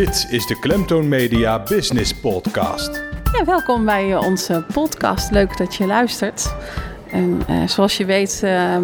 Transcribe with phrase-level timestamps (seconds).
[0.00, 3.02] Dit is de Klemtoon Media Business Podcast.
[3.32, 5.30] Ja, welkom bij eh, onze podcast.
[5.30, 6.54] Leuk dat je luistert.
[7.10, 8.82] En uh, zoals je weet uh, uh,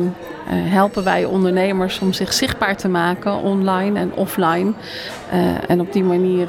[0.48, 4.72] helpen wij ondernemers om zich zichtbaar te maken online en offline.
[5.68, 6.48] en op die manier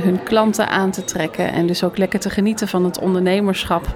[0.00, 3.94] hun klanten aan te trekken en dus ook lekker te genieten van het ondernemerschap.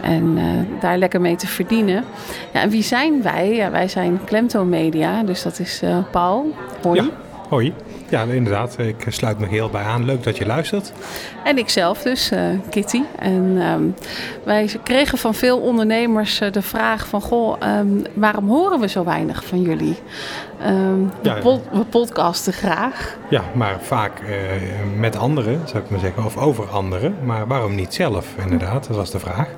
[0.00, 0.38] En
[0.80, 2.04] daar lekker mee te verdienen.
[2.52, 3.54] Ja, en wie zijn wij?
[3.54, 6.54] Ja, wij zijn Klemtoon Media, dus dat is Paul.
[6.82, 7.02] Hoi.
[7.02, 7.08] Ja,
[7.48, 7.74] hoi.
[8.14, 8.78] Ja, inderdaad.
[8.78, 10.04] Ik sluit me heel bij aan.
[10.04, 10.92] Leuk dat je luistert.
[11.44, 12.40] En ik zelf dus, uh,
[12.70, 13.02] Kitty.
[13.18, 13.94] En um,
[14.44, 17.20] wij kregen van veel ondernemers uh, de vraag van...
[17.20, 19.96] Goh, um, waarom horen we zo weinig van jullie?
[20.66, 23.16] Um, ja, we, pod we, podcasten graag.
[23.30, 24.28] Ja, maar vaak uh,
[24.98, 26.24] met anderen, zou ik maar zeggen.
[26.24, 27.16] Of over anderen.
[27.24, 28.86] Maar waarom niet zelf, inderdaad?
[28.86, 29.48] Dat was de vraag.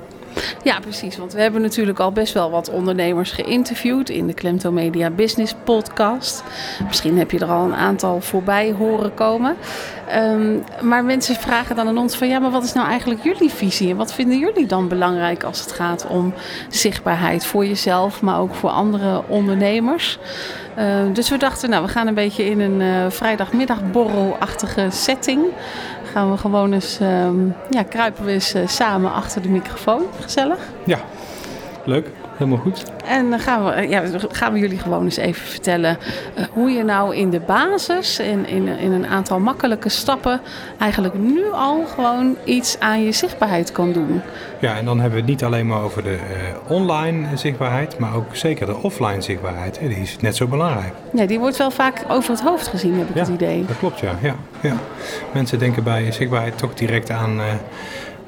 [0.62, 1.16] Ja, precies.
[1.16, 5.54] Want we hebben natuurlijk al best wel wat ondernemers geïnterviewd in de Klemto Media Business
[5.64, 6.42] Podcast.
[6.86, 9.56] Misschien heb je er al een aantal voorbij horen komen.
[10.14, 13.50] Um, maar mensen vragen dan aan ons van ja, maar wat is nou eigenlijk jullie
[13.50, 13.90] visie?
[13.90, 16.34] En wat vinden jullie dan belangrijk als het gaat om
[16.68, 20.18] zichtbaarheid voor jezelf, maar ook voor andere ondernemers?
[20.78, 25.44] Uh, dus we dachten, nou, we gaan een beetje in een uh, vrijdagmiddagborrelachtige setting
[26.06, 30.02] gaan we gewoon eens, um, ja, kruipen we eens uh, samen achter de microfoon.
[30.20, 30.58] Gezellig?
[30.84, 30.98] Ja,
[31.84, 32.08] leuk.
[32.36, 32.82] Helemaal goed.
[33.04, 35.98] En dan gaan we, ja, gaan we jullie gewoon eens even vertellen
[36.38, 40.40] uh, hoe je nou in de basis, in, in, in een aantal makkelijke stappen,
[40.78, 44.20] eigenlijk nu al gewoon iets aan je zichtbaarheid kan doen.
[44.60, 48.14] Ja, en dan hebben we het niet alleen maar over de uh, online zichtbaarheid, maar
[48.14, 49.78] ook zeker de offline zichtbaarheid.
[49.78, 50.92] Die is net zo belangrijk.
[51.12, 53.64] Ja, die wordt wel vaak over het hoofd gezien, heb ik ja, het idee.
[53.64, 54.12] Dat klopt, ja.
[54.22, 54.76] ja, ja.
[55.32, 57.38] Mensen denken bij zichtbaarheid toch direct aan.
[57.38, 57.44] Uh,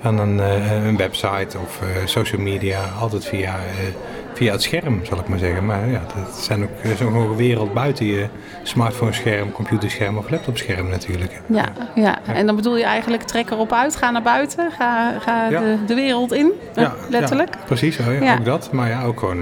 [0.03, 3.95] aan een, uh, een, website of uh, social media, altijd via, uh,
[4.39, 5.67] via het scherm, zal ik maar zeggen.
[5.67, 8.27] Maar ja, dat zijn ook zo'n wereld buiten je
[8.63, 11.41] smartphone-scherm, computerscherm of laptopscherm natuurlijk.
[11.47, 15.49] Ja, ja, en dan bedoel je eigenlijk trek erop uit, ga naar buiten, ga, ga
[15.49, 15.61] ja.
[15.61, 17.57] de, de, wereld in, ja, letterlijk.
[17.67, 18.73] precies, ja, ook dat.
[18.73, 19.41] Maar ja, ook gewoon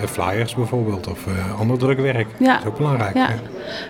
[0.00, 1.26] de flyers bijvoorbeeld of
[1.58, 2.26] ander drukwerk.
[2.38, 2.52] Ja.
[2.52, 3.14] Dat is ook belangrijk.
[3.14, 3.28] Ja,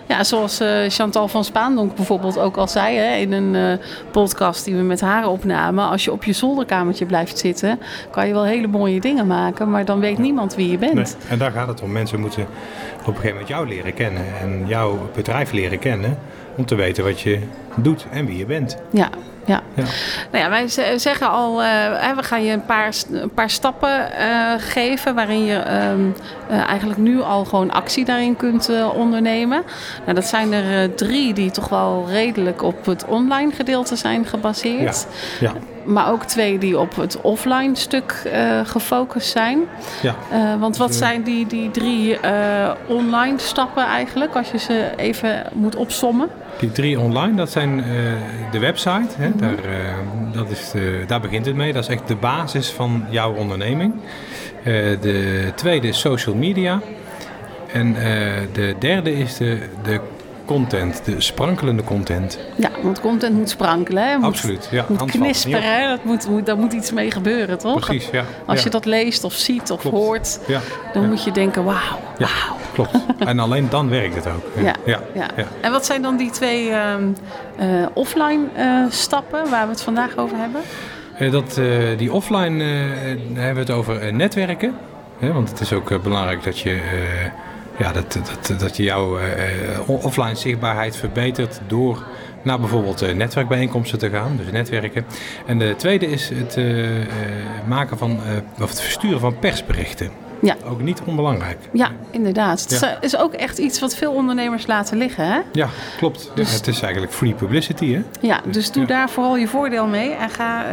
[0.07, 0.23] ja.
[0.23, 3.79] zoals Chantal van Spaandonk bijvoorbeeld ook al zei hè, in een
[4.11, 5.89] podcast die we met haar opnamen.
[5.89, 7.79] Als je op je zolderkamertje blijft zitten,
[8.11, 10.93] kan je wel hele mooie dingen maken, maar dan weet niemand wie je bent.
[10.93, 11.05] Nee.
[11.29, 11.91] En daar gaat het om.
[11.91, 12.47] Mensen moeten op
[12.99, 16.17] een gegeven moment jou leren kennen en jouw bedrijf leren kennen
[16.55, 17.39] om te weten wat je
[17.75, 18.77] doet en wie je bent.
[18.89, 19.09] Ja,
[19.45, 19.61] ja.
[19.73, 19.83] ja.
[20.31, 20.67] Nou ja, wij
[20.97, 21.67] zeggen al, uh,
[22.15, 26.15] we gaan je een paar, een paar stappen uh, geven waarin je um,
[26.51, 29.63] uh, eigenlijk nu al gewoon actie daarin kunt ondernemen.
[30.03, 35.07] Nou, dat zijn er drie die toch wel redelijk op het online gedeelte zijn gebaseerd.
[35.39, 35.47] Ja.
[35.47, 35.53] ja.
[35.83, 38.31] Maar ook twee die op het offline stuk
[38.63, 39.59] gefocust zijn.
[40.01, 40.15] Ja.
[40.59, 42.17] want wat zijn die, die drie
[42.87, 46.29] online stappen eigenlijk, als je ze even moet opsommen?
[46.59, 47.85] Die drie online, dat zijn uh,
[48.51, 49.15] de website.
[49.17, 49.39] Hè, mm -hmm.
[49.39, 51.73] daar, uh, dat is de, daar begint het mee.
[51.73, 53.93] Dat is echt de basis van jouw onderneming.
[53.93, 54.65] Uh,
[55.01, 56.81] de tweede is social media.
[57.71, 57.93] En
[58.53, 59.99] de derde is de, de
[60.45, 62.39] content, de sprankelende content.
[62.55, 64.07] Ja, want content moet sprankelen.
[64.09, 64.17] Hè?
[64.17, 64.85] Moet, Absoluut, ja.
[64.89, 65.87] Moet knisperen, hè?
[65.87, 67.85] Dat moet, moet, daar moet iets mee gebeuren, toch?
[67.85, 68.25] Precies, ja.
[68.45, 68.63] Als ja.
[68.63, 69.95] je dat leest of ziet of Klopt.
[69.95, 70.59] hoort, ja.
[70.93, 72.57] dan moet je denken, wauw, wauw.
[72.73, 72.91] Klopt.
[73.19, 74.63] en alleen dan werkt het ook.
[74.63, 74.75] Ja.
[74.85, 74.99] Ja.
[75.13, 75.27] Ja.
[75.61, 77.15] En wat zijn dan die twee um,
[77.59, 80.61] uh, offline uh, stappen waar we het vandaag over hebben?
[81.19, 81.61] Uh, dat,
[81.97, 82.63] die offline
[83.33, 84.75] hebben we het over netwerken.
[85.19, 85.33] Hè?
[85.33, 86.81] Want het is ook belangrijk dat je
[87.77, 89.25] ja, dat, dat, dat je jouw uh,
[89.87, 92.03] offline zichtbaarheid verbetert door
[92.41, 95.05] naar bijvoorbeeld netwerkbijeenkomsten te gaan, dus netwerken.
[95.45, 96.87] En de tweede is het uh,
[97.67, 98.19] maken van,
[98.61, 100.11] of het versturen van persberichten.
[100.43, 100.55] Ja.
[100.69, 101.57] Ook niet onbelangrijk.
[101.71, 102.61] Ja, inderdaad.
[102.61, 102.97] Het ja.
[103.01, 105.39] is ook echt iets wat veel ondernemers laten liggen, hè?
[105.51, 105.67] Ja,
[105.97, 106.31] klopt.
[106.35, 108.03] Dus, ja, het is eigenlijk free publicity, hè?
[108.21, 110.65] Ja, dus doe daar vooral je voordeel mee en ga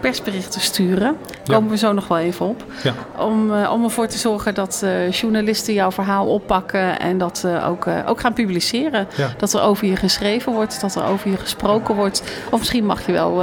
[0.00, 1.16] persberichten sturen.
[1.44, 2.64] Daar komen we zo nog wel even op.
[2.82, 2.94] Ja.
[3.18, 7.86] Om, uh, om ervoor te zorgen dat uh, journalisten jouw verhaal oppakken en dat ook,
[8.06, 9.08] ook gaan publiceren.
[9.38, 12.22] Dat er over je geschreven wordt, dat er over je gesproken wordt.
[12.50, 13.42] Of misschien mag je wel,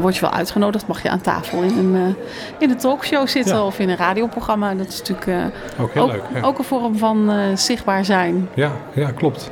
[0.00, 2.16] word je wel uitgenodigd, mag je aan tafel in een,
[2.58, 4.74] in een talkshow zitten of in een radioprogramma.
[4.86, 6.40] Dat is natuurlijk ook, heel ook, leuk, ja.
[6.40, 8.48] ook een vorm van zichtbaar zijn.
[8.54, 9.50] Ja, ja klopt.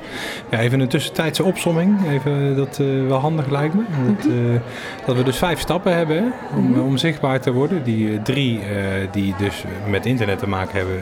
[0.51, 2.77] Ja, even een tussentijdse opsomming, even dat
[3.09, 3.83] wel handig lijkt me.
[4.07, 4.59] Dat, Mhm.
[5.07, 6.81] dat we dus vijf stappen hebben hè, om, Mhm.
[6.81, 7.83] om zichtbaar te worden.
[7.85, 8.61] Die drie
[9.11, 10.97] die dus met internet te maken hebben,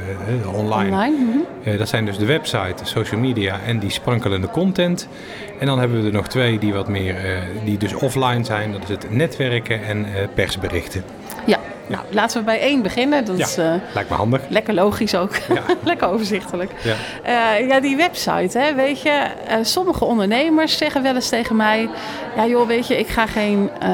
[0.54, 0.90] online.
[0.90, 1.78] online mm-hmm.
[1.78, 5.08] dat zijn dus de website, social media en die sprankelende content.
[5.58, 7.16] En dan hebben we er nog twee die wat meer,
[7.64, 8.72] die dus offline zijn.
[8.72, 11.02] Dat is het netwerken en persberichten.
[11.44, 13.24] Ja, Nou, laten we bij één beginnen.
[13.24, 13.44] Dat Ja.
[13.44, 14.40] is eh, Lijkt me handig.
[14.48, 15.34] lekker logisch ook.
[15.36, 15.62] Ja.
[15.84, 16.70] lekker overzichtelijk.
[16.82, 16.94] Ja.
[17.58, 19.10] Eh, ja, die website, hè, weet je.
[19.46, 21.88] eh, sommige ondernemers zeggen wel eens tegen mij...
[22.36, 23.90] Ja joh, weet je, ik ga geen eh,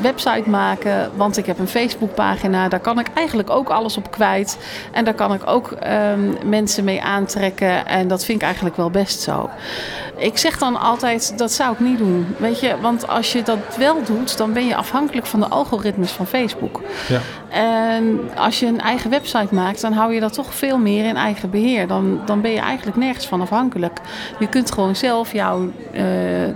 [0.00, 1.10] website maken...
[1.16, 2.68] want ik heb een Facebookpagina.
[2.68, 4.58] Daar kan ik eigenlijk ook alles op kwijt.
[4.92, 7.86] En daar kan ik ook ehm, mensen mee aantrekken.
[7.86, 9.50] En dat vind ik eigenlijk wel best zo.
[10.16, 12.34] Ik zeg dan altijd, dat zou ik niet doen.
[12.38, 14.36] Weet je, want als je dat wel doet...
[14.38, 16.80] dan ben je afhankelijk van de algoritmes van Facebook.
[17.08, 17.20] Ja.
[17.48, 21.16] En als je een eigen website maakt, dan hou je dat toch veel meer in
[21.16, 21.86] eigen beheer.
[21.86, 24.00] Dan, dan ben je eigenlijk nergens van afhankelijk.
[24.38, 26.04] Je kunt gewoon zelf jouw eh,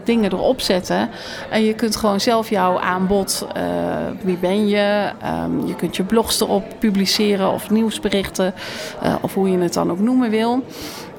[0.05, 1.09] dingen erop zetten.
[1.50, 3.62] En je kunt gewoon zelf jouw aanbod, eh,
[4.23, 8.55] wie ben je, Ehm, je kunt je blogs erop publiceren of nieuwsberichten,
[9.00, 10.65] eh, of hoe je het dan ook noemen wil.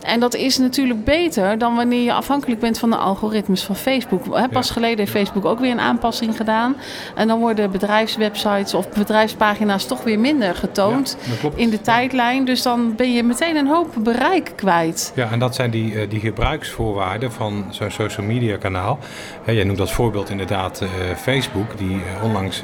[0.07, 4.49] En dat is natuurlijk beter dan wanneer je afhankelijk bent van de algoritmes van Facebook.
[4.51, 6.75] Pas geleden heeft Facebook ook weer een aanpassing gedaan.
[7.15, 12.45] En dan worden bedrijfswebsites of bedrijfspagina's toch weer minder getoond Ja, in de tijdlijn.
[12.45, 15.11] Dus dan ben je meteen een hoop bereik kwijt.
[15.15, 18.99] Ja, en dat zijn die, eh, die gebruiksvoorwaarden van zo'n social media kanaal.
[19.45, 22.61] Jij noemt als voorbeeld inderdaad eh, Facebook, die eh, onlangs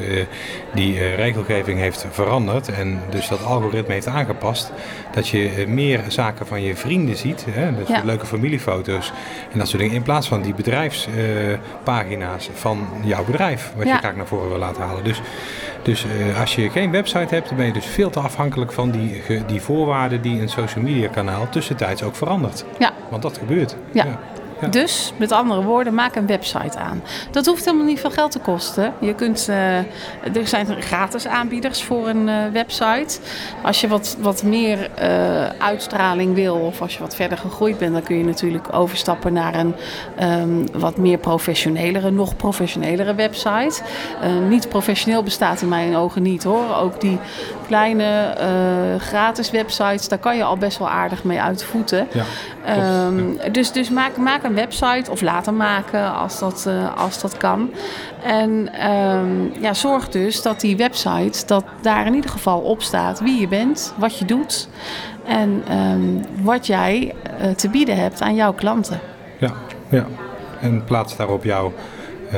[0.73, 4.71] die regelgeving heeft veranderd en dus dat algoritme heeft aangepast.
[5.11, 8.01] Dat je meer zaken van je vrienden ziet, hè, dus Ja.
[8.03, 9.11] leuke familiefoto's
[9.51, 9.95] en dat soort dingen.
[9.95, 13.91] In plaats van die bedrijfspagina's van jouw bedrijf, wat Ja.
[13.93, 15.03] je graag naar voren wil laten halen.
[15.03, 15.21] Dus,
[15.81, 18.91] dus eh, als je geen website hebt, dan ben je dus veel te afhankelijk van
[18.91, 22.65] die, ge- die voorwaarden die een social media kanaal tussentijds ook verandert.
[22.79, 22.91] Ja.
[23.09, 23.75] Want dat gebeurt.
[23.91, 24.05] Ja.
[24.69, 27.03] Dus, met andere woorden, maak een website aan.
[27.31, 28.93] Dat hoeft helemaal niet veel geld te kosten.
[28.99, 29.77] Je kunt, eh,
[30.35, 33.19] er zijn gratis aanbieders voor een eh, website.
[33.63, 37.93] Als je wat, wat meer eh, uitstraling wil of als je wat verder gegroeid bent...
[37.93, 39.75] dan kun je natuurlijk overstappen naar een
[40.15, 43.81] ehm, wat meer professionelere, nog professionelere website.
[44.49, 46.75] Niet professioneel bestaat in mijn ogen niet hoor.
[46.75, 47.19] Ook die
[47.67, 52.07] kleine eh, gratis websites, daar kan je al best wel aardig mee uit de voeten.
[52.11, 52.23] Ja,
[52.65, 57.21] Ehm, dus dus maak, maak een website of laat hem maken als dat, eh, als
[57.21, 57.71] dat kan.
[58.23, 63.19] En ehm, ja, zorg dus dat die website, dat daar in ieder geval op staat
[63.19, 64.69] wie je bent, wat je doet
[65.25, 68.99] en ehm, wat jij eh, te bieden hebt aan jouw klanten.
[69.39, 69.53] ja,
[69.89, 70.05] ja.
[70.61, 71.73] En plaats daarop jouw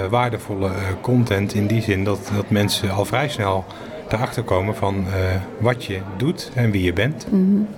[0.09, 3.65] waardevolle content in die zin dat, dat mensen al vrij snel
[4.09, 5.13] erachter komen van eh,
[5.59, 7.27] wat je doet en wie je bent.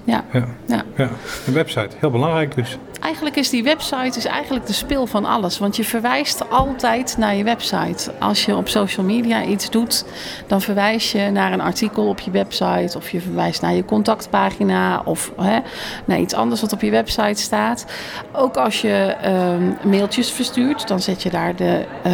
[0.04, 0.24] Ja.
[0.34, 0.48] Ja.
[0.66, 0.84] Ja.
[0.96, 1.10] Ja.
[1.48, 2.78] Een website, heel belangrijk dus.
[3.00, 5.60] Eigenlijk is die website is eigenlijk de spil van alles.
[5.60, 8.12] Want je verwijst altijd naar je website.
[8.20, 10.06] Als je op social media iets doet,
[10.48, 12.98] dan verwijs je naar een artikel op je website.
[12.98, 15.02] Of je verwijst naar je contactpagina.
[15.06, 15.60] Of hè,
[16.06, 17.86] naar iets anders wat op je website staat.
[18.32, 22.14] Ook als je ehm, mailtjes verstuurt, dan zet je daar de eh,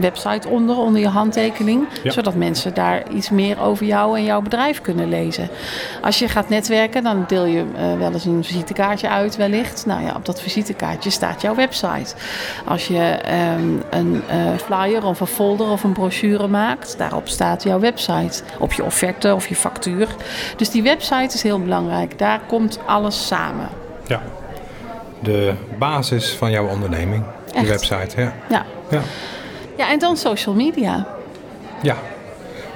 [0.00, 1.86] website onder, onder je handtekening.
[2.02, 2.10] Ja.
[2.10, 5.48] Zodat mensen daar iets meer over jou en jouw bedrijf kunnen lezen.
[6.02, 9.86] Als je gaat netwerken, dan deel je eh, wel eens een visitekaartje uit wellicht.
[9.90, 12.14] Nou ja, op dat visitekaartje staat jouw website.
[12.64, 17.62] Als je ehm, een eh, flyer of een folder of een brochure maakt, daarop staat
[17.62, 18.42] jouw website.
[18.58, 20.08] Op je offerte of je factuur.
[20.56, 22.18] Dus die website is heel belangrijk.
[22.18, 23.68] Daar komt alles samen.
[24.06, 24.20] Ja.
[25.20, 27.68] De basis van jouw onderneming, de Echt.
[27.68, 28.20] website.
[28.20, 28.32] Ja.
[28.48, 28.64] Ja.
[28.90, 29.00] Ja.
[29.76, 31.06] ja, en dan social media.
[31.82, 31.96] Ja.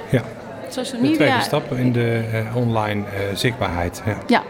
[0.09, 0.21] ja.
[0.69, 1.15] Social De media.
[1.25, 4.01] tweede stap in de eh, online eh, zichtbaarheid.
[4.05, 4.17] Ja.
[4.27, 4.41] Ja.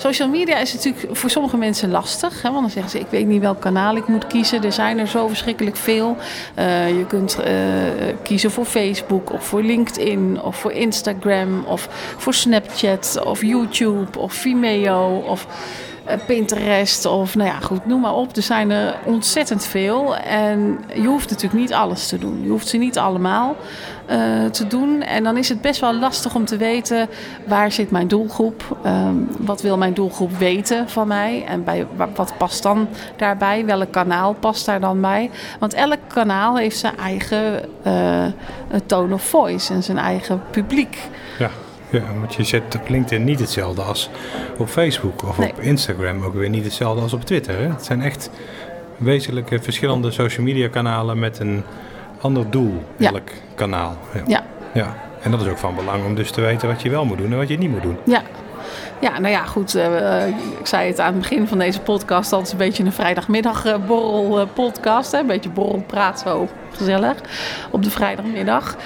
[0.00, 2.42] Social media is natuurlijk voor sommige mensen lastig.
[2.42, 2.50] Hè?
[2.50, 4.64] Want dan zeggen ze, ik weet niet welk kanaal ik moet kiezen.
[4.64, 6.16] Er zijn er zo verschrikkelijk veel.
[6.54, 7.52] Eh, je kunt eh,
[8.22, 14.32] kiezen voor Facebook of voor LinkedIn of voor Instagram of voor Snapchat of YouTube of
[14.32, 15.46] Vimeo of
[16.04, 18.36] eh, Pinterest of nou ja, goed, noem maar op.
[18.36, 22.42] Er zijn er ontzettend veel en je hoeft natuurlijk niet alles te doen.
[22.42, 23.56] Je hoeft ze niet allemaal
[24.08, 25.02] eh, te doen.
[25.02, 27.08] En dan is het best wel lastig om te weten
[27.46, 32.08] waar zit mijn doelgroep, Ehm, wat wil mijn doelgroep weten van mij en bij, wa-
[32.14, 35.30] wat past dan daarbij, welk kanaal past daar dan bij.
[35.58, 38.24] Want elk kanaal heeft zijn eigen eh,
[38.86, 40.98] tone of voice en zijn eigen publiek.
[41.38, 41.50] Ja.
[41.90, 44.10] Ja, want je zet op LinkedIn niet hetzelfde als
[44.58, 45.50] op Facebook of Nee.
[45.50, 47.54] op Instagram ook weer niet hetzelfde als op Twitter.
[47.58, 47.68] Hè?
[47.68, 48.30] Het zijn echt
[48.96, 51.62] wezenlijke verschillende social media kanalen met een
[52.20, 53.96] ander doel, elk kanaal.
[54.26, 54.44] Ja.
[54.74, 54.94] ja.
[55.22, 57.32] En dat is ook van belang om dus te weten wat je wel moet doen
[57.32, 57.96] en wat je niet moet doen.
[58.04, 58.22] Ja.
[59.00, 59.74] Ja, nou ja, goed.
[59.74, 62.30] eh, eh, ik zei het aan het begin van deze podcast.
[62.30, 65.12] Dat is een beetje een vrijdagmiddagborrel podcast.
[65.12, 67.14] Een beetje borrelpraat zo gezellig,
[67.70, 68.76] op de vrijdagmiddag.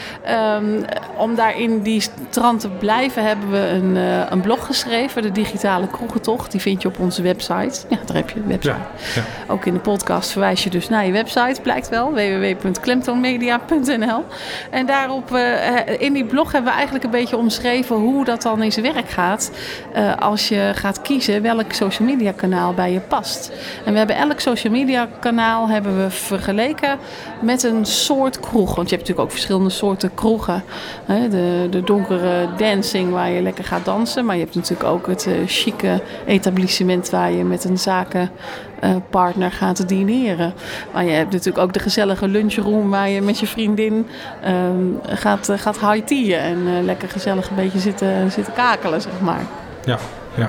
[0.56, 0.84] Um,
[1.16, 5.32] om daar in die trant te blijven hebben we een, uh, een blog geschreven, de
[5.32, 6.50] digitale kroegentocht.
[6.50, 7.80] Die vind je op onze website.
[7.88, 8.74] Ja, daar heb je een website.
[9.14, 14.24] Ja, Ook in de podcast verwijs je dus naar je website, blijkt wel, www.klemtoonmedia.nl.
[14.70, 18.62] En daarop, uh, in die blog hebben we eigenlijk een beetje omschreven hoe dat dan
[18.62, 19.50] in zijn werk gaat.
[19.96, 23.52] Uh, als je gaat kiezen welk social media kanaal bij je past.
[23.84, 26.98] En we hebben elk social media kanaal hebben we vergeleken
[27.40, 28.74] met een soort kroeg.
[28.74, 30.64] Want je hebt natuurlijk ook verschillende soorten kroegen.
[31.06, 34.24] De, de donkere dancing waar je lekker gaat dansen.
[34.24, 39.54] Maar je hebt natuurlijk ook het uh, chique etablissement waar je met een zakenpartner uh,
[39.54, 40.54] gaat dineren.
[40.92, 44.06] Maar je hebt natuurlijk ook de gezellige lunchroom waar je met je vriendin
[44.44, 46.40] uh, gaat, gaat high teaen.
[46.40, 49.61] En uh, lekker gezellig een beetje zitten, zitten kakelen, zeg maar.
[49.84, 49.98] Ja,
[50.36, 50.48] ja.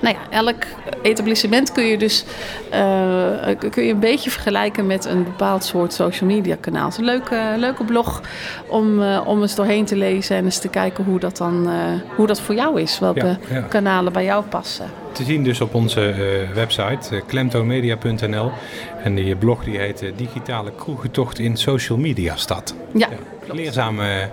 [0.00, 0.64] Nou ja, elk
[1.02, 2.24] etablissement kun je dus
[2.72, 6.84] uh, kun je een beetje vergelijken met een bepaald soort social media kanaal.
[6.84, 8.22] Het is een leuke, leuke blog
[8.68, 11.74] om, uh, om eens doorheen te lezen en eens te kijken hoe dat dan uh,
[12.16, 12.98] hoe dat voor jou is.
[12.98, 13.60] Welke ja, ja.
[13.60, 14.86] kanalen bij jou passen.
[15.12, 16.14] Te zien dus op onze
[16.54, 18.50] website klemtoonmedia.nl
[19.02, 22.74] en die blog die heet Digitale kroegentocht in social media stad.
[22.92, 23.08] Ja,
[23.46, 24.28] ja leerzame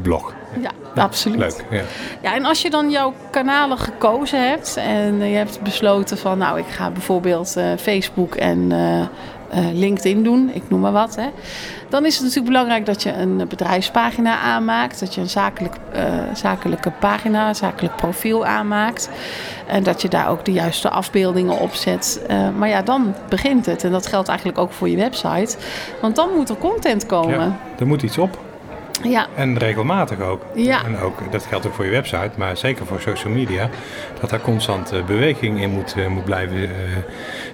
[0.00, 0.34] blog.
[0.60, 1.38] Ja, absoluut.
[1.38, 1.82] Leuk, ja.
[2.22, 2.34] ja.
[2.34, 6.38] En als je dan jouw kanalen gekozen hebt en je hebt besloten van...
[6.38, 9.06] nou, ik ga bijvoorbeeld uh, Facebook en uh,
[9.72, 11.16] LinkedIn doen, ik noem maar wat...
[11.16, 11.26] Hè,
[11.88, 15.00] dan is het natuurlijk belangrijk dat je een bedrijfspagina aanmaakt.
[15.00, 15.74] Dat je een zakelijk,
[16.32, 19.10] zakelijke pagina, een zakelijk profiel aanmaakt.
[19.66, 22.26] En dat je daar ook de juiste afbeeldingen op zet.
[22.58, 23.84] maar ja, dan begint het.
[23.84, 25.56] En dat geldt eigenlijk ook voor je website.
[26.00, 27.38] Want dan moet er content komen.
[27.38, 28.38] Ja, er moet iets op.
[29.02, 29.26] Ja.
[29.34, 30.42] En regelmatig ook.
[30.54, 30.84] Ja.
[30.84, 33.68] En ook, dat geldt ook voor je website, maar zeker voor social media.
[34.20, 36.68] Dat daar constant uh, beweging in moet, uh, moet blijven uh,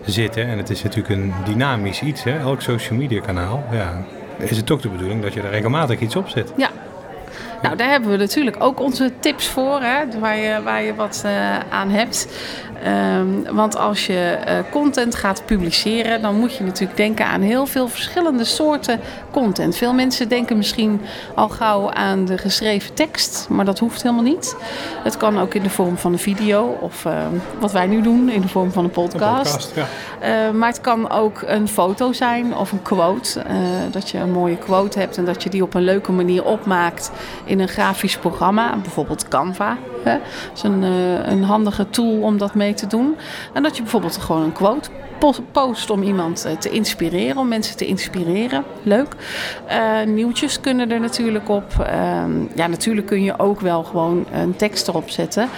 [0.04, 0.47] zitten.
[0.47, 2.38] En het is natuurlijk een dynamisch iets, hè?
[2.38, 3.64] elk social media kanaal.
[3.73, 4.04] Ja,
[4.38, 6.52] is het toch de bedoeling dat je er regelmatig iets op zet.
[6.56, 6.70] Ja.
[7.62, 11.25] Nou, daar hebben we natuurlijk ook onze tips voor, hè, waar, je, waar je wat
[11.70, 12.28] aan hebt.
[12.87, 17.67] Um, want als je uh, content gaat publiceren, dan moet je natuurlijk denken aan heel
[17.67, 19.77] veel verschillende soorten content.
[19.77, 21.01] Veel mensen denken misschien
[21.35, 24.57] al gauw aan de geschreven tekst, maar dat hoeft helemaal niet.
[25.03, 27.13] Het kan ook in de vorm van een video of uh,
[27.59, 29.55] wat wij nu doen in de vorm van een podcast.
[29.55, 30.47] Een podcast ja.
[30.47, 33.43] uh, maar het kan ook een foto zijn of een quote.
[33.91, 37.11] dat je een mooie quote hebt en dat je die op een leuke manier opmaakt
[37.45, 39.77] in een grafisch programma, bijvoorbeeld Canva.
[40.05, 40.13] Hè.
[40.13, 40.21] Dat
[40.55, 40.83] is een,
[41.33, 43.17] een handige tool om dat mee te doen.
[43.53, 44.91] En dat je bijvoorbeeld gewoon een quote
[45.53, 48.65] post om iemand te inspireren, om mensen te inspireren.
[48.83, 49.09] Leuk.
[49.71, 51.73] Uh, nieuwtjes kunnen er natuurlijk op.
[51.81, 51.87] Uh,
[52.55, 55.49] ja, natuurlijk kun je ook wel gewoon een tekst erop zetten.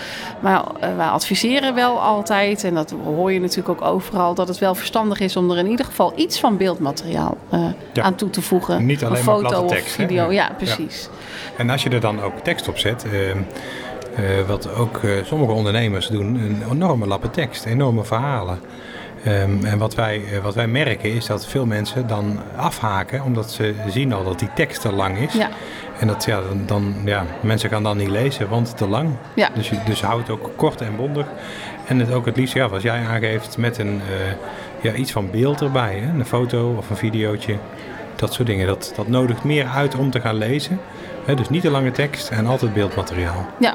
[0.41, 4.59] Maar uh, wij adviseren wel altijd, en dat hoor je natuurlijk ook overal, dat het
[4.59, 7.37] wel verstandig is om er in ieder geval iets van beeldmateriaal
[7.93, 8.03] ja.
[8.03, 8.87] aan toe te voegen.
[8.87, 10.27] Niet alleen een foto maar platte tekst, of video.
[10.27, 10.33] Hè?
[10.33, 11.09] Ja, precies.
[11.13, 11.59] Ja.
[11.59, 13.07] En als je er dan ook tekst op zet.
[14.19, 18.59] Uh, wat ook uh, sommige ondernemers doen, een enorme lappen tekst, enorme verhalen.
[19.27, 23.51] Um, en wat wij, uh, wat wij merken is dat veel mensen dan afhaken, omdat
[23.51, 25.33] ze zien al dat die tekst te lang is.
[25.33, 25.49] Ja.
[25.99, 29.11] En dat ja, dan, dan, ja, mensen gaan dan niet lezen, want te lang.
[29.35, 29.49] Ja.
[29.55, 31.27] Dus, dus houd het ook kort en bondig.
[31.87, 34.01] En het ook het liefst, ja, wat jij aangeeft, met een,
[34.81, 35.99] ja, iets van beeld erbij.
[35.99, 36.19] Hè?
[36.19, 37.57] Een foto of een videootje.
[38.17, 38.67] Dat soort dingen.
[38.67, 40.81] Dat, dat nodigt meer uit om te gaan lezen.
[41.25, 41.35] Hè?
[41.35, 43.47] Dus niet te lange tekst en altijd beeldmateriaal.
[43.59, 43.75] Ja.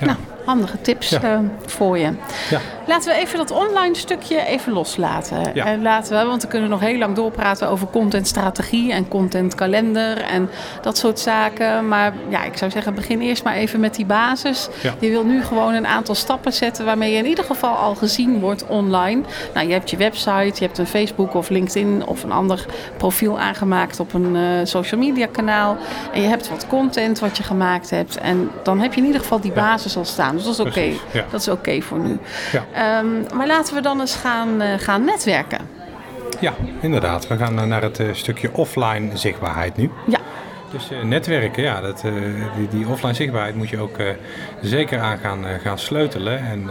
[0.00, 2.10] Nou, handige tips eh, voor je.
[2.50, 2.60] Ja.
[2.86, 5.50] Laten we even dat online stukje even loslaten.
[5.54, 5.64] Ja.
[5.64, 10.50] En laten we, want we kunnen nog heel lang doorpraten over contentstrategie en contentkalender en
[10.82, 11.88] dat soort zaken.
[11.88, 14.68] Maar ja, ik zou zeggen, begin eerst maar even met die basis.
[14.82, 14.94] Ja.
[14.98, 18.40] Je wil nu gewoon een aantal stappen zetten waarmee je in ieder geval al gezien
[18.40, 19.22] wordt online.
[19.54, 22.64] Nou, je hebt je website, je hebt een Facebook of LinkedIn of een ander
[22.96, 25.76] profiel aangemaakt op een eh, social media kanaal.
[26.12, 28.18] En je hebt wat content wat je gemaakt hebt.
[28.18, 29.60] En dan heb je in ieder geval die Ja.
[29.60, 30.34] basis al staan.
[30.36, 30.90] Dus dat is oké.
[31.30, 32.18] Dat is oké voor nu.
[32.52, 32.64] Ja.
[32.76, 35.58] Ehm, maar laten we dan eens gaan, eh, gaan netwerken.
[36.40, 37.26] Ja, inderdaad.
[37.26, 39.90] We gaan eh, naar het eh, stukje offline zichtbaarheid nu.
[40.06, 40.18] Ja,
[40.72, 42.02] Dus netwerken, ja, dat,
[42.56, 43.96] die, die offline zichtbaarheid moet je ook
[44.62, 46.38] zeker aan gaan, gaan sleutelen.
[46.38, 46.70] En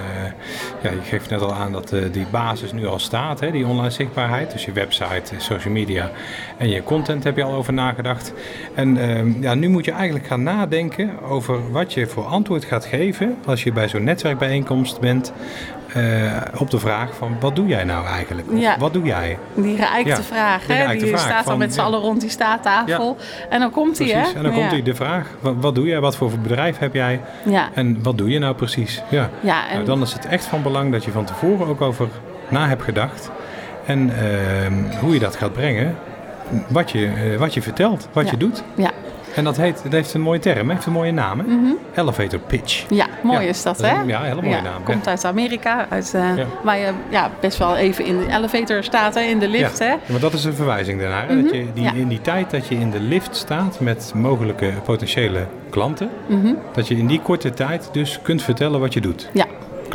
[0.82, 3.90] ja, je geeft net al aan dat die basis nu al staat, hè, die online
[3.90, 4.52] zichtbaarheid.
[4.52, 6.12] Dus je website, social media
[6.58, 8.34] en je content heb je al over nagedacht.
[8.74, 12.86] En ehm, ja, nu moet je eigenlijk gaan nadenken over wat je voor antwoord gaat
[12.86, 15.34] geven als je bij zo'n netwerkbijeenkomst bent.
[15.96, 18.52] Eh, op de vraag van wat doe jij nou eigenlijk?
[18.52, 18.78] Of Ja.
[18.78, 19.38] Wat doe jij?
[19.54, 20.66] die geëikte Ja, vraag.
[20.66, 20.96] die Hè?
[20.96, 23.18] Die vraag staat dan van, met z'n allen rond die staattafel.
[23.50, 24.14] En dan komt hij, hè?
[24.14, 24.36] Precies.
[24.36, 26.00] En dan komt hij de vraag: wat, wat doe jij?
[26.00, 27.22] Wat voor bedrijf heb jij?
[27.44, 29.04] Ja, En wat doe je nou precies?
[29.10, 29.30] Ja.
[29.40, 32.08] ja en Nou, dan is het echt van belang dat je van tevoren ook over
[32.50, 33.32] na hebt gedacht.
[33.86, 35.96] En ehm, hoe je dat gaat brengen.
[36.68, 38.64] wat je, eh, wat je vertelt, wat je doet.
[38.76, 38.92] Ja,
[39.36, 41.40] En dat, heet, dat heeft een mooie term, heeft een mooie naam.
[41.40, 41.46] Hè?
[42.02, 42.86] Elevator pitch.
[42.90, 44.02] ja mooi Ja, is dat, hè?
[44.02, 45.12] ja, een hele mooie naam, Komt ja.
[45.12, 46.46] uit Amerika, uit, eh, Ja.
[46.64, 49.86] waar je ja, best wel even in de elevator staat, hè, in de lift, ja.
[49.86, 49.96] hè?
[50.12, 51.28] Maar dat is een verwijzing daarnaar.
[51.28, 51.94] dat je die, Ja.
[51.94, 56.54] In die tijd dat je in de lift staat met mogelijke potentiële klanten, Mhm.
[56.74, 59.30] dat je in die korte tijd dus kunt vertellen wat je doet.
[59.34, 59.46] Ja,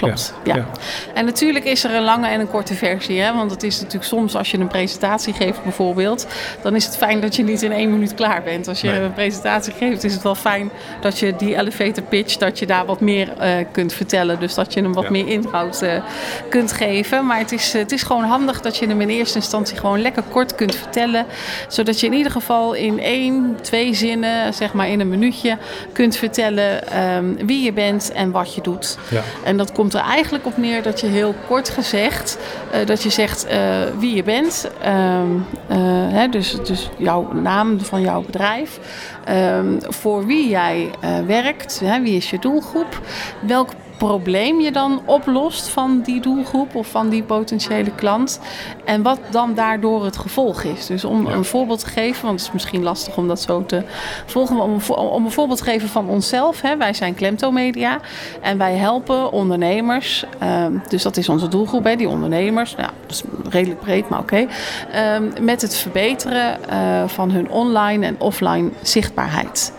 [0.01, 0.35] klopt.
[0.45, 0.67] Ja.
[1.15, 3.21] En natuurlijk is er een lange en een korte versie.
[3.21, 3.35] Hè?
[3.35, 6.27] Want het is natuurlijk soms als je een presentatie geeft bijvoorbeeld...
[6.63, 8.69] dan is het fijn dat je niet in één minuut klaar bent.
[8.69, 9.01] Als je Nee.
[9.01, 12.37] een presentatie geeft is het wel fijn dat je die elevator pitch...
[12.37, 14.41] dat je daar wat meer eh, kunt vertellen.
[14.41, 15.11] Dus dat je hem wat Ja.
[15.11, 16.03] meer inhoud eh,
[16.49, 17.27] kunt geven.
[17.27, 20.23] Maar het is, het is gewoon handig dat je hem in eerste instantie gewoon lekker
[20.31, 21.27] kort kunt vertellen.
[21.69, 25.57] Zodat je in ieder geval in één, twee zinnen, zeg maar in een minuutje...
[25.93, 28.99] kunt vertellen ehm, wie je bent en wat je doet.
[29.11, 29.23] Ja.
[29.45, 32.39] En dat komt er eigenlijk op neer dat je heel kort gezegd,
[32.71, 33.59] eh, dat je zegt eh,
[33.99, 34.71] wie je bent.
[34.83, 35.37] Ehm,
[35.69, 35.79] eh,
[36.13, 38.79] hè, dus, dus jouw naam van jouw bedrijf.
[39.25, 40.91] Ehm, voor wie jij
[41.27, 41.81] werkt.
[41.85, 43.01] Hè, wie is je doelgroep?
[43.41, 43.71] Welk
[44.07, 48.41] probleem je dan oplost van die doelgroep of van die potentiële klant.
[48.85, 50.87] En wat dan daardoor het gevolg is.
[50.87, 51.33] Dus om Ja.
[51.33, 53.83] een voorbeeld te geven, want het is misschien lastig om dat zo te
[54.27, 54.57] volgen.
[54.57, 56.61] Maar om, om een voorbeeld te geven van onszelf.
[56.61, 56.77] Hè.
[56.77, 57.99] Wij zijn Klemto Media
[58.41, 60.25] en wij helpen ondernemers.
[60.39, 62.77] ehm, dus dat is onze doelgroep, hè, die ondernemers.
[62.77, 64.47] Nou, dat is redelijk breed, maar oké.
[64.93, 69.73] Ehm, met het verbeteren eh, van hun online en offline zichtbaarheid.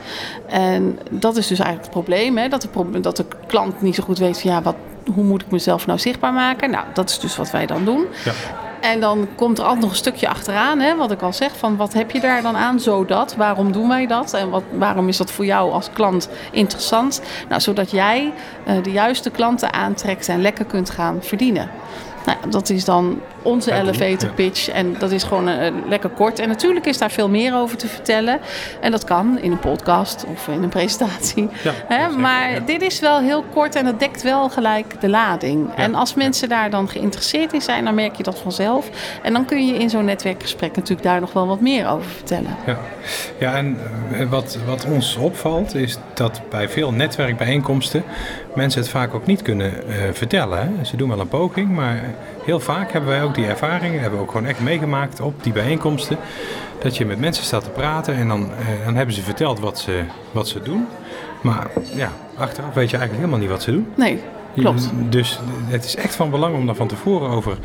[0.51, 4.03] En dat is dus eigenlijk het probleem, hè, dat, de dat de klant niet zo
[4.03, 4.75] goed weet van ja, wat,
[5.13, 6.69] hoe moet ik mezelf nou zichtbaar maken?
[6.69, 8.05] Nou, dat is dus wat wij dan doen.
[8.23, 8.31] Ja.
[8.81, 11.75] En dan komt er altijd nog een stukje achteraan, hè, wat ik al zeg, van
[11.75, 15.17] wat heb je daar dan aan, zodat, waarom doen wij dat en wat, waarom is
[15.17, 17.21] dat voor jou als klant interessant?
[17.49, 18.33] Nou, zodat jij
[18.65, 21.69] eh, de juiste klanten aantrekt en lekker kunt gaan verdienen.
[22.25, 26.39] Nou, dat is dan onze elevator pitch en dat is gewoon eh, lekker kort.
[26.39, 28.39] En natuurlijk is daar veel meer over te vertellen.
[28.81, 31.49] En dat kan in een podcast of in een presentatie.
[31.89, 32.59] Ja, maar ja.
[32.59, 35.69] dit is wel heel kort en dat dekt wel gelijk de lading.
[35.75, 38.89] En als mensen daar dan geïnteresseerd in zijn, dan merk je dat vanzelf.
[39.23, 42.55] En dan kun je in zo'n netwerkgesprek natuurlijk daar nog wel wat meer over vertellen.
[42.65, 42.77] Ja,
[43.39, 43.77] ja en
[44.11, 48.03] eh, wat, wat ons opvalt is dat bij veel netwerkbijeenkomsten
[48.55, 50.85] mensen het vaak ook niet kunnen eh, vertellen.
[50.85, 52.03] Ze doen wel een poging, maar
[52.43, 55.53] heel vaak hebben wij ook die ervaringen, hebben we ook gewoon echt meegemaakt op die
[55.53, 56.17] bijeenkomsten.
[56.79, 59.79] Dat je met mensen staat te praten en dan, eh, dan hebben ze verteld wat
[59.79, 60.87] ze, wat ze doen.
[61.41, 63.87] Maar ja, achteraf weet je eigenlijk helemaal niet wat ze doen.
[63.95, 64.23] Nee,
[64.55, 64.91] klopt.
[65.09, 67.57] Dus het is echt van belang om daar van tevoren over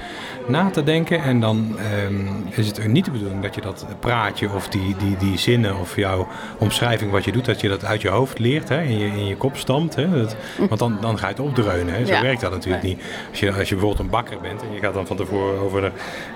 [0.47, 1.23] na te denken.
[1.23, 5.17] En dan ehm, is het niet de bedoeling dat je dat praatje of die, die,
[5.17, 6.27] die zinnen of jouw
[6.59, 9.27] omschrijving wat je doet, dat je dat uit je hoofd leert, hè, in, je, in
[9.27, 9.95] je kop stampt.
[9.95, 11.95] Hè, dat, want dan, dan ga je het opdreunen.
[11.95, 12.07] Hè.
[12.07, 12.21] Zo Ja.
[12.23, 13.01] werkt dat natuurlijk niet.
[13.31, 15.81] Als je, als je bijvoorbeeld een bakker bent en je gaat dan van tevoren over
[15.81, 15.91] de,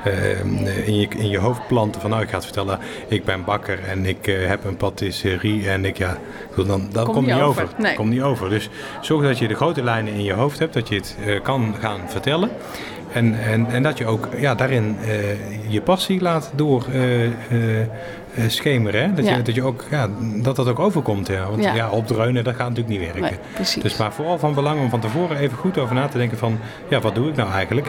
[0.05, 3.45] ehm, in, je, in je hoofd planten van nou ik ga het vertellen, ik ben
[3.45, 6.17] bakker en ik eh, heb een patisserie en ik ja,
[6.57, 7.63] dan, dat Komt komt niet niet over.
[7.63, 7.75] over.
[7.79, 7.95] Nee.
[7.95, 8.49] Komt niet over.
[8.49, 8.69] Dus
[9.01, 11.75] zorg dat je de grote lijnen in je hoofd hebt, dat je het eh, kan
[11.81, 12.51] gaan vertellen.
[13.13, 19.03] En, en, en dat je ook ja, daarin eh, je passie laat door eh, schemeren.
[19.03, 19.15] Hè?
[19.15, 19.37] Dat, Ja.
[19.37, 20.09] je, dat, je ook, ja,
[20.43, 21.27] dat dat ook overkomt.
[21.27, 21.49] Ja.
[21.51, 21.75] Want Ja.
[21.75, 21.91] ja.
[21.91, 23.39] opdreunen, dat gaat natuurlijk niet werken.
[23.57, 23.83] Nee.
[23.83, 26.59] Dus maar vooral van belang om van tevoren even goed over na te denken van...
[26.89, 27.87] ja, wat doe ik nou eigenlijk?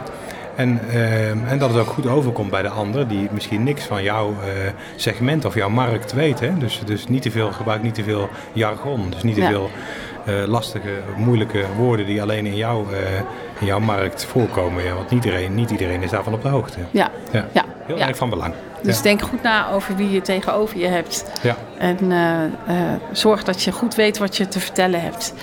[0.56, 0.80] En,
[1.46, 4.34] en dat het ook goed overkomt bij de ander die misschien niks van jouw
[4.96, 6.40] segment of jouw markt weet.
[6.40, 6.58] Hè?
[6.58, 9.10] Dus, dus niet te veel, gebruik niet te veel jargon.
[9.10, 9.50] Dus niet te Ja.
[10.26, 12.98] Eh, lastige, moeilijke woorden die alleen in, jouw eh,
[13.60, 14.84] in jouw markt voorkomen.
[14.84, 16.78] Ja, want niet iedereen, niet iedereen is daarvan op de hoogte.
[16.90, 17.46] Ja, Ja.
[17.52, 17.64] ja.
[17.86, 18.54] Heel erg van belang.
[18.82, 21.24] Dus denk goed na over wie je tegenover je hebt.
[21.42, 21.56] Ja.
[21.82, 25.34] En eh, eh, zorg dat je goed weet wat je te vertellen hebt.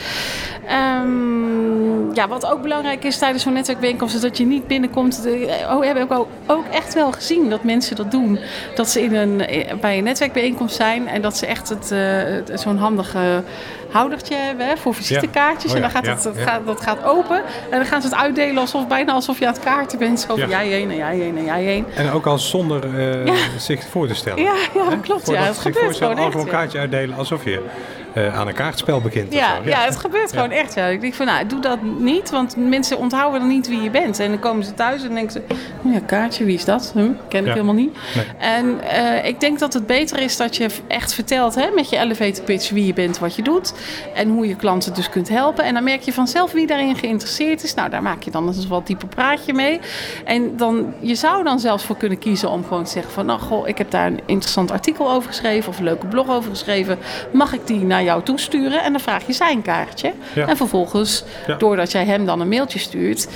[0.69, 4.15] Ehm, ja, wat ook belangrijk is tijdens zo'n netwerkbijeenkomst...
[4.15, 5.23] is dat je niet binnenkomt...
[5.23, 8.39] De, oh, we hebben ook, ook echt wel gezien dat mensen dat doen.
[8.75, 11.07] Dat ze in een, eh, bij een netwerkbijeenkomst zijn...
[11.07, 13.43] en dat ze echt het, eh, zo'n handige
[13.91, 15.71] houdertje hebben hè, voor visitekaartjes.
[15.71, 16.43] Oh en dan gaat ja, het, het ja.
[16.43, 17.41] gaat, dat gaat open.
[17.69, 20.19] En dan gaan ze het uitdelen alsof, bijna alsof je aan het kaarten bent.
[20.19, 21.85] Zo van jij heen en jij heen en jij heen.
[21.95, 23.35] En ook al zonder eh, Ja.
[23.57, 24.43] zich voor te stellen.
[24.43, 25.27] Ja, ja dat klopt.
[25.27, 27.65] Ja, zich gebeurt gewoon gewoon kaartje uitdelen alsof je
[28.13, 29.33] eh, aan een kaartspel begint.
[29.33, 29.69] Ja, of zo.
[29.69, 29.83] ja.
[29.85, 30.73] het gebeurt gewoon echt.
[30.73, 30.85] Ja.
[30.85, 34.19] Ik denk van, nou, doe dat niet, want mensen onthouden dan niet wie je bent.
[34.19, 35.41] En dan komen ze thuis en denken ze,
[35.83, 36.91] oh ja, kaartje, wie is dat?
[36.93, 37.51] Hm, ken ik Ja.
[37.51, 37.97] helemaal niet.
[38.15, 38.25] Nee.
[38.37, 41.97] En eh, ik denk dat het beter is dat je echt vertelt hè, met je
[41.97, 43.73] elevator pitch wie je bent, wat je doet.
[44.13, 45.63] En hoe je klanten dus kunt helpen.
[45.63, 47.73] En dan merk je vanzelf wie daarin geïnteresseerd is.
[47.73, 49.79] Nou, daar maak je dan een wat dieper praatje mee.
[50.25, 53.25] En dan, je zou dan zelfs voor kunnen kiezen om gewoon te zeggen van...
[53.25, 55.69] nou, goh, ik heb daar een interessant artikel over geschreven...
[55.69, 56.97] of een leuke blog over geschreven.
[57.33, 60.13] Mag ik die naar naar jou toesturen en dan vraag je zijn kaartje.
[60.35, 60.47] Ja.
[60.47, 61.55] En vervolgens, Ja.
[61.55, 63.27] doordat jij hem dan een mailtje stuurt,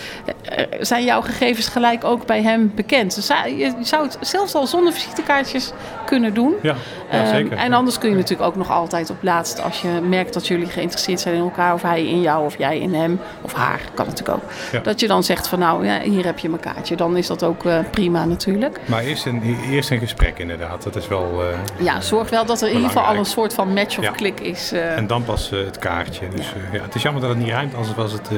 [0.45, 3.15] eh, zijn jouw gegevens gelijk ook bij hem bekend.
[3.15, 5.71] Dus je zou het zelfs al zonder visitekaartjes
[6.13, 6.53] kunnen doen.
[6.61, 6.75] Ja,
[7.11, 7.57] ja Ehm, zeker.
[7.57, 10.65] en anders kun je natuurlijk ook nog altijd op laatst, als je merkt dat jullie
[10.67, 14.05] geïnteresseerd zijn in elkaar, of hij in jou of jij in hem, of haar, kan
[14.05, 14.83] natuurlijk ook.
[14.83, 16.95] Dat je dan zegt van nou, ja, hier heb je mijn kaartje.
[16.95, 18.79] Dan is dat ook eh, prima natuurlijk.
[18.85, 20.83] Maar eerst een, eerst een gesprek inderdaad.
[20.83, 21.41] Dat is wel...
[21.41, 24.11] eh, Ja, zorg wel dat er in ieder geval al een soort van match of
[24.11, 24.71] klik is.
[24.71, 24.97] eh.
[24.97, 26.27] En dan pas het kaartje.
[26.35, 27.75] Dus ja, het is jammer dat het niet ruimt.
[27.75, 28.29] Anders was het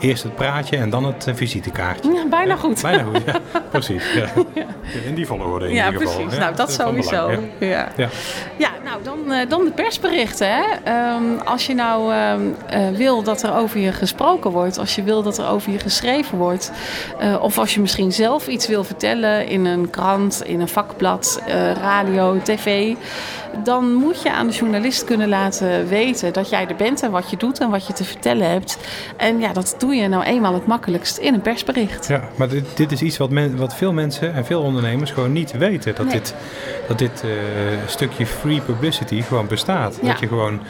[0.00, 2.12] eerst het praatje en dan het visitekaartje.
[2.12, 2.82] ja, bijna goed.
[2.82, 3.34] Bijna goed, ja.
[3.70, 4.12] Precies.
[4.14, 4.26] Ja.
[5.06, 6.14] In die volgorde in Ja, ieder geval.
[6.16, 6.34] precies.
[6.38, 7.21] Ja, nou, dat sowieso.
[7.30, 7.66] Ja.
[7.66, 7.88] Ja.
[7.96, 8.08] Ja.
[8.58, 10.48] Ja, nou dan, eh, dan de persberichten.
[10.48, 10.62] Hè?
[10.84, 15.02] Ehm, als je nou ehm, eh, wil dat er over je gesproken wordt, als je
[15.02, 16.72] wil dat er over je geschreven wordt,
[17.18, 21.40] eh, of als je misschien zelf iets wil vertellen in een krant, in een vakblad,
[21.80, 22.94] radio, tv,
[23.64, 27.30] dan moet je aan de journalist kunnen laten weten dat jij er bent en wat
[27.30, 28.78] je doet en wat je te vertellen hebt.
[29.16, 32.08] En ja, dat doe je nou eenmaal het makkelijkst in een persbericht.
[32.08, 35.32] Ja, maar dit, dit is iets wat, men, wat veel mensen en veel ondernemers gewoon
[35.32, 35.94] niet weten.
[35.94, 36.14] Dat Nee.
[36.14, 36.34] dit,
[36.88, 37.30] dat dit eh,
[37.86, 39.98] stukje free publicity gewoon bestaat.
[40.02, 40.08] Ja.
[40.08, 40.60] Dat je gewoon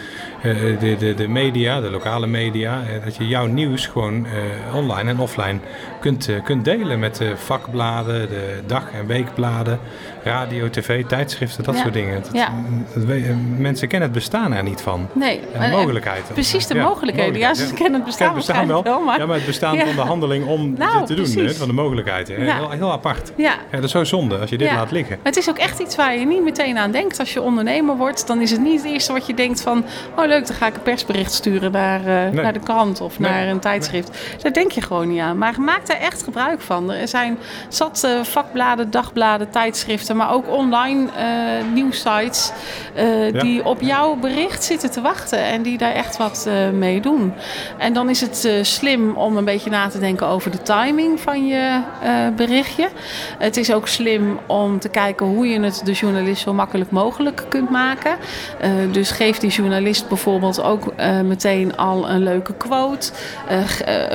[0.43, 4.27] eh, de, de, de media, de lokale media, eh, dat je jouw nieuws gewoon
[4.75, 5.59] online en offline
[6.01, 9.79] kunt, kunt delen met de vakbladen, de dag- en weekbladen,
[10.25, 11.81] radio, tv, tijdschriften, dat Ja.
[11.81, 12.23] soort dingen.
[12.23, 12.49] Dat, Ja.
[12.95, 13.23] dat eh,
[13.59, 15.09] mensen kennen het bestaan er niet van.
[15.13, 16.23] Nee, En de mogelijkheid.
[16.33, 17.39] Precies, de mogelijkheden.
[17.39, 18.83] Ja, ze kennen het bestaan het bestaan wel.
[19.05, 21.69] maar- Ja, maar het bestaan van de handeling om Nou, dit te doen, hè, van
[21.69, 22.29] de mogelijkheid.
[22.29, 22.35] hè.
[22.35, 22.57] Ja.
[22.57, 23.33] Heel, heel apart.
[23.37, 25.19] Ja, dat is zo zonde als je dit laat liggen.
[25.23, 27.19] Het is ook echt iets waar je niet meteen aan denkt.
[27.19, 29.85] Als je ondernemer wordt, dan is het niet het eerste wat je denkt van...
[30.17, 33.31] oh leuk, dan ga ik een persbericht sturen naar, eh, naar de krant of Nee.
[33.31, 34.19] naar een tijdschrift.
[34.43, 35.39] Daar denk je gewoon niet aan.
[35.39, 36.93] Maar maak daar echt gebruik van.
[36.93, 40.12] Er zijn zat eh, vakbladen, dagbladen, tijdschriften...
[40.17, 42.53] maar ook online eh nieuwsites
[42.95, 43.41] eh, Ja.
[43.43, 45.39] die op jouw bericht zitten te wachten...
[45.39, 47.33] en die daar echt wat eh, mee doen.
[47.79, 51.47] En dan is het slim om een beetje na te denken over de timing van
[51.47, 51.81] je
[52.37, 52.89] berichtje.
[53.39, 57.45] Het is ook slim om te kijken hoe je het de journalist zo makkelijk mogelijk
[57.49, 58.17] kunt maken.
[58.91, 60.95] Dus geef die journalist bijvoorbeeld ook
[61.25, 63.11] meteen al een leuke quote.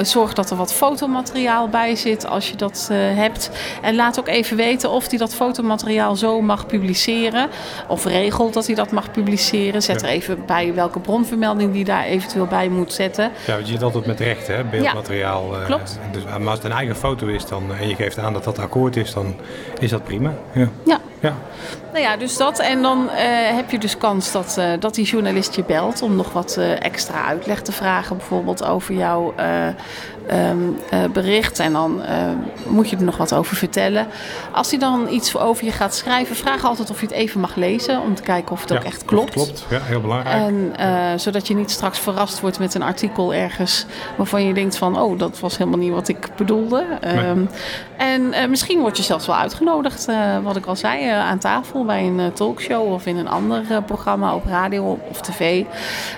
[0.02, 3.50] Zorg dat er wat fotomateriaal bij zit als je dat hebt.
[3.82, 7.50] En laat ook even weten of hij dat fotomateriaal zo mag publiceren.
[7.88, 9.82] Of regelt dat hij dat mag publiceren.
[9.82, 10.08] Zet Ja.
[10.08, 13.32] er even bij welke bronvermelding die daar eventueel bij moet zetten.
[13.46, 14.64] Ja, want je zit altijd met rechten, hè?
[14.64, 15.56] beeldmateriaal.
[15.60, 16.00] eh, klopt.
[16.12, 18.60] Dus, maar als het een eigen foto is dan, en je geeft aan dat dat
[18.60, 19.36] akkoord is, dan
[19.80, 20.34] is dat prima.
[20.54, 20.70] Ja.
[20.86, 21.00] Ja.
[21.20, 21.34] Ja.
[21.92, 22.60] Nou ja, dus dat.
[22.60, 26.16] En dan eh, heb je dus kans dat, eh, dat die journalist je belt om
[26.16, 29.34] nog wat eh, extra uitleg te vragen, bijvoorbeeld over jouw
[30.28, 30.58] eh, ehm,
[30.90, 31.60] eh, bericht.
[31.60, 32.18] En dan eh,
[32.68, 34.08] moet je er nog wat over vertellen.
[34.52, 37.56] Als hij dan iets over je gaat schrijven, vraag altijd of je het even mag
[37.56, 39.32] lezen om te kijken of het ook echt klopt.
[39.32, 40.36] Klopt, ja, heel belangrijk.
[40.36, 43.86] En eh, zodat je niet straks verrast wordt met een artikel ergens
[44.16, 46.86] waarvan je denkt van, oh, dat was helemaal niet wat ik bedoelde.
[47.02, 47.46] Ehm,
[47.98, 50.08] en misschien word je zelfs wel uitgenodigd,
[50.44, 54.46] wat ik al zei, aan tafel bij een talkshow of in een ander programma op
[54.46, 55.64] radio of tv.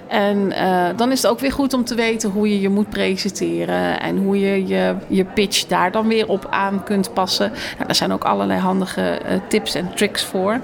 [0.08, 0.54] En
[0.96, 4.18] dan is het ook weer goed om te weten hoe je je moet presenteren en
[4.18, 7.50] hoe je je, je pitch daar dan weer op aan kunt passen.
[7.50, 10.60] Nou, daar zijn ook allerlei handige eh, tips en tricks voor.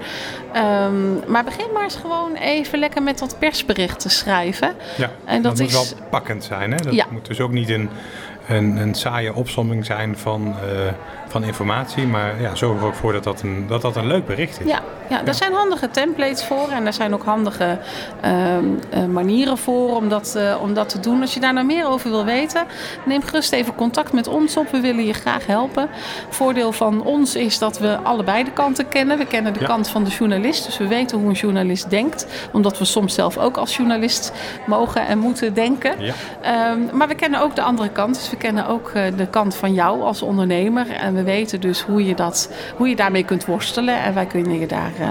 [0.52, 4.72] Ehm, maar begin maar eens gewoon even lekker met dat persbericht te schrijven.
[4.96, 5.10] ja.
[5.24, 6.70] en dat moet is- wel pakkend zijn.
[6.70, 6.76] Hè?
[6.76, 7.06] Dat Ja.
[7.10, 7.88] moet dus ook niet een,
[8.48, 10.92] een, een saaie opsomming zijn van, eh,
[11.40, 12.06] van informatie.
[12.06, 14.66] Maar ja, zorg er ook voor dat dat een, dat dat een leuk bericht is.
[14.66, 17.78] Ja, ja, daar zijn handige templates voor en daar zijn ook handige
[18.20, 21.20] ehm, eh, manieren voor om dat, eh, om dat te doen.
[21.20, 22.62] Als je daar nou meer over wil weten,
[23.04, 24.70] neem gerust even contact met ons op.
[24.70, 25.88] We willen je graag helpen.
[26.28, 29.18] Voordeel van ons is dat we allebei de kanten kennen.
[29.18, 29.66] We kennen de Ja.
[29.66, 32.26] kant van de journalist, dus we weten hoe een journalist denkt.
[32.52, 34.32] Omdat we soms zelf ook als journalist
[34.66, 35.92] mogen en moeten denken.
[35.98, 36.12] Ja.
[36.42, 38.14] Ehm, maar we kennen ook de andere kant.
[38.14, 40.90] Dus we kennen ook eh, de kant van jou als ondernemer.
[40.90, 44.02] En we weten dus hoe je, dat, hoe je daarmee kunt worstelen.
[44.02, 45.08] En wij kunnen je, daar, eh,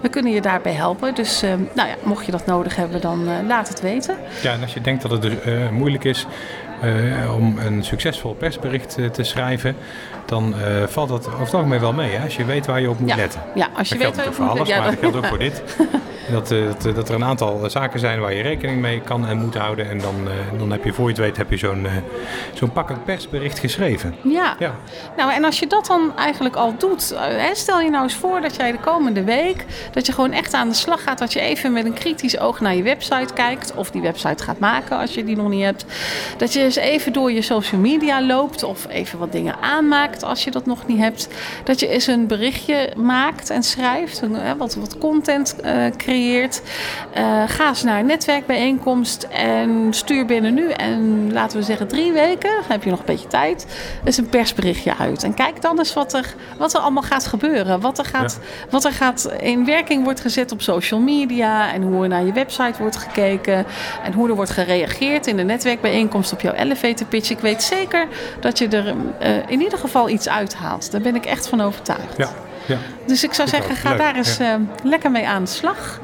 [0.00, 1.14] we kunnen je daarbij helpen.
[1.14, 4.16] Dus ehm, nou ja, mocht je dat nodig hebben, dan eh, laat het weten.
[4.42, 6.26] Ja, en als je denkt dat het dus eh, moeilijk is
[6.80, 9.76] eh, om een succesvol persbericht eh, te schrijven,
[10.26, 12.10] dan eh, valt dat over het algemeen wel mee.
[12.10, 12.24] Hè?
[12.24, 13.40] Als je weet waar je op moet Ja, letten.
[13.54, 15.26] ja als je Dat weet waar voor je alles, moet- ja, maar dat geldt ook
[15.26, 15.62] voor dit.
[16.30, 19.38] Dat, eh, dat, dat er een aantal zaken zijn waar je rekening mee kan en
[19.38, 19.90] moet houden.
[19.90, 21.92] En dan, eh, dan heb je, voor je het weet, heb je zo'n eh,
[22.52, 24.14] zo'n pakkend persbericht geschreven.
[24.22, 24.56] Ja.
[24.58, 24.74] Ja,
[25.16, 28.40] Nou, en als je dat dan eigenlijk al doet, eh, stel je nou eens voor
[28.40, 31.40] dat jij de komende week, dat je gewoon echt aan de slag gaat, dat je
[31.40, 35.14] even met een kritisch oog naar je website kijkt, of die website gaat maken als
[35.14, 35.84] je die nog niet hebt.
[36.36, 40.44] Dat je eens even door je social media loopt, of even wat dingen aanmaakt als
[40.44, 41.28] je dat nog niet hebt.
[41.64, 44.22] Dat je eens een berichtje maakt en schrijft,
[44.58, 46.62] wat, wat content eh, creëert gecreëerd.
[47.16, 52.12] Uh, ga eens naar een netwerkbijeenkomst en stuur binnen nu en laten we zeggen drie
[52.12, 53.66] weken, dan heb je nog een beetje tijd,
[54.04, 55.22] is een persberichtje uit.
[55.22, 57.80] En kijk dan eens wat er, wat er allemaal gaat gebeuren.
[57.80, 58.38] Wat er, gaat,
[58.70, 62.32] wat er gaat in werking wordt gezet op social media en hoe er naar je
[62.32, 63.66] website wordt gekeken
[64.04, 67.30] en hoe er wordt gereageerd in de netwerkbijeenkomst op jouw elevator pitch.
[67.30, 68.06] Ik weet zeker
[68.40, 70.90] dat je er uh, in ieder geval iets uithaalt.
[70.90, 72.16] Daar ben ik echt van overtuigd.
[72.16, 72.28] Ja.
[72.66, 72.78] Ja.
[73.06, 76.00] Dus ik zou zeggen, ga daar eens uh, lekker mee aan de slag.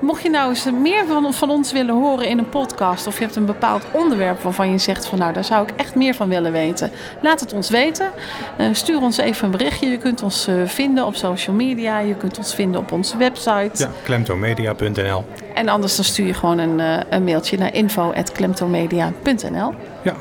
[0.00, 3.24] Mocht je nou eens meer van, van ons willen horen in een podcast, of je
[3.24, 6.28] hebt een bepaald onderwerp waarvan je zegt van nou daar zou ik echt meer van
[6.28, 6.90] willen weten,
[7.22, 8.10] laat het ons weten.
[8.60, 9.90] Uh, stuur ons even een berichtje.
[9.90, 13.70] Je kunt ons uh, vinden op social media, je kunt ons vinden op onze website.
[13.72, 15.24] Ja, klemtomedia.nl.
[15.54, 19.74] En anders dan stuur je gewoon een, een mailtje naar info.klemtomedia.nl.
[20.02, 20.14] Ja,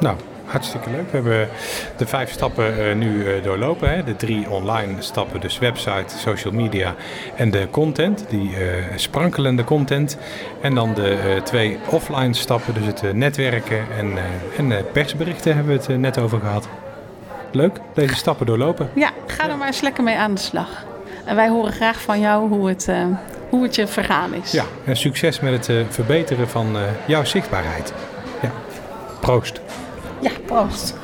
[0.00, 1.10] nou, Hartstikke leuk.
[1.10, 1.48] We hebben
[1.96, 3.90] de vijf stappen uh, nu uh, doorlopen.
[3.90, 4.04] Hè.
[4.04, 6.94] De drie online stappen, dus website, social media
[7.36, 8.56] en de content, die uh,
[8.96, 10.18] sprankelende content.
[10.60, 14.18] En dan de twee offline stappen, dus het netwerken en,
[14.56, 16.68] en persberichten hebben we het net over gehad.
[17.50, 18.90] Leuk, deze stappen doorlopen.
[18.94, 20.84] Ja, ga er maar eens lekker mee aan de slag.
[21.24, 22.88] En wij horen graag van jou hoe het,
[23.48, 24.52] hoe het je vergaan is.
[24.52, 26.76] Ja, en succes met het verbeteren van
[27.06, 27.92] jouw zichtbaarheid.
[28.42, 28.50] Ja,
[29.20, 29.60] proost.
[30.22, 30.94] Ja, proost.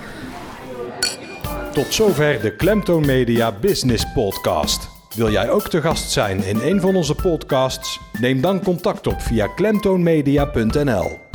[1.73, 4.89] Tot zover de Klemtoon Media Business Podcast.
[5.15, 8.01] Wil jij ook te gast zijn in een van onze podcasts?
[8.21, 11.28] Neem dan contact op via klemtoonmedia.nl.